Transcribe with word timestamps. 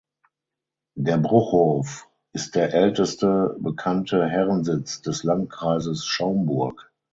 Der 0.97 1.19
Bruchhof 1.19 2.09
ist 2.33 2.55
der 2.55 2.73
älteste 2.73 3.55
bekannte 3.59 4.25
Herrensitz 4.27 5.03
des 5.03 5.23
Landkreises 5.23 6.07
Schaumburg. 6.07 6.91